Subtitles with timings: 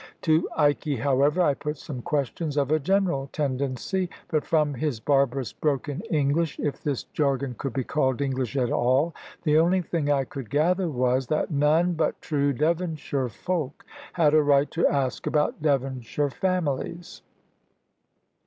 [0.23, 5.53] To Ikey, however, I put some questions of a general tendency; but from his barbarous
[5.53, 10.23] broken English if this jargon could be called English at all the only thing I
[10.23, 15.61] could gather was, that none but true Devonshire folk had a right to ask about
[15.61, 17.21] Devonshire families.